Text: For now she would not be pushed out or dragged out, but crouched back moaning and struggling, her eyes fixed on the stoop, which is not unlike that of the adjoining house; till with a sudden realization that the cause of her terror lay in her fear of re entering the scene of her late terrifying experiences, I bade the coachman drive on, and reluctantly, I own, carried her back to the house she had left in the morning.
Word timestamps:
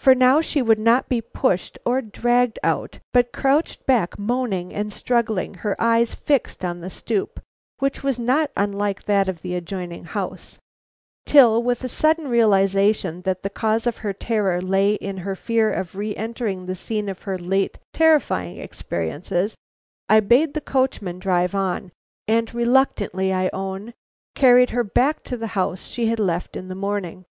For 0.00 0.16
now 0.16 0.40
she 0.40 0.62
would 0.62 0.80
not 0.80 1.08
be 1.08 1.20
pushed 1.20 1.78
out 1.78 1.88
or 1.88 2.02
dragged 2.02 2.58
out, 2.64 2.98
but 3.12 3.32
crouched 3.32 3.86
back 3.86 4.18
moaning 4.18 4.74
and 4.74 4.92
struggling, 4.92 5.54
her 5.62 5.80
eyes 5.80 6.12
fixed 6.12 6.64
on 6.64 6.80
the 6.80 6.90
stoop, 6.90 7.38
which 7.78 8.04
is 8.04 8.18
not 8.18 8.50
unlike 8.56 9.04
that 9.04 9.28
of 9.28 9.42
the 9.42 9.54
adjoining 9.54 10.06
house; 10.06 10.58
till 11.24 11.62
with 11.62 11.84
a 11.84 11.88
sudden 11.88 12.26
realization 12.26 13.22
that 13.22 13.44
the 13.44 13.48
cause 13.48 13.86
of 13.86 13.98
her 13.98 14.12
terror 14.12 14.60
lay 14.60 14.94
in 14.94 15.18
her 15.18 15.36
fear 15.36 15.70
of 15.72 15.94
re 15.94 16.16
entering 16.16 16.66
the 16.66 16.74
scene 16.74 17.08
of 17.08 17.22
her 17.22 17.38
late 17.38 17.78
terrifying 17.92 18.56
experiences, 18.58 19.54
I 20.08 20.18
bade 20.18 20.54
the 20.54 20.60
coachman 20.60 21.20
drive 21.20 21.54
on, 21.54 21.92
and 22.26 22.52
reluctantly, 22.52 23.32
I 23.32 23.48
own, 23.52 23.94
carried 24.34 24.70
her 24.70 24.82
back 24.82 25.22
to 25.30 25.36
the 25.36 25.46
house 25.54 25.86
she 25.86 26.06
had 26.06 26.18
left 26.18 26.56
in 26.56 26.66
the 26.66 26.74
morning. 26.74 27.24